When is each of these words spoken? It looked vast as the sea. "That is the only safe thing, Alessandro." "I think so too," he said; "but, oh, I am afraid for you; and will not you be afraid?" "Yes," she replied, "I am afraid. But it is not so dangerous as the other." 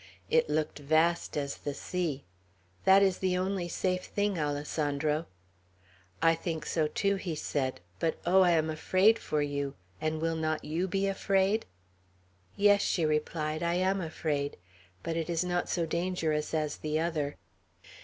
It 0.31 0.49
looked 0.49 0.79
vast 0.79 1.37
as 1.37 1.57
the 1.57 1.75
sea. 1.75 2.23
"That 2.85 3.03
is 3.03 3.19
the 3.19 3.37
only 3.37 3.67
safe 3.67 4.05
thing, 4.05 4.35
Alessandro." 4.39 5.27
"I 6.23 6.33
think 6.33 6.65
so 6.65 6.87
too," 6.87 7.17
he 7.17 7.35
said; 7.35 7.81
"but, 7.99 8.17
oh, 8.25 8.41
I 8.41 8.49
am 8.53 8.71
afraid 8.71 9.19
for 9.19 9.43
you; 9.43 9.75
and 10.01 10.19
will 10.19 10.35
not 10.35 10.65
you 10.65 10.87
be 10.87 11.05
afraid?" 11.05 11.67
"Yes," 12.55 12.81
she 12.81 13.05
replied, 13.05 13.61
"I 13.61 13.75
am 13.75 14.01
afraid. 14.01 14.57
But 15.03 15.17
it 15.17 15.29
is 15.29 15.43
not 15.43 15.69
so 15.69 15.85
dangerous 15.85 16.51
as 16.55 16.77
the 16.77 16.99
other." 16.99 17.37